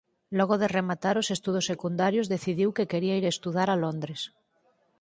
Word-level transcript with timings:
Logo 0.37 0.55
de 0.61 0.71
rematar 0.77 1.15
os 1.21 1.27
estudos 1.35 1.67
secundarios 1.71 2.29
decidiu 2.33 2.69
que 2.77 2.89
quería 2.91 3.17
ir 3.21 3.25
estudar 3.27 3.67
a 3.71 3.79
Londres. 3.83 4.21